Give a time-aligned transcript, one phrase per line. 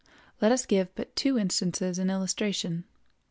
[0.41, 2.85] Let us give but two instances in illustration.